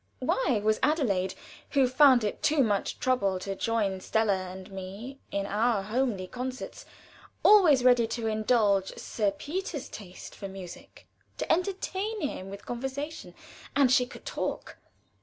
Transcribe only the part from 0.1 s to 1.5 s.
Why was Adelaide,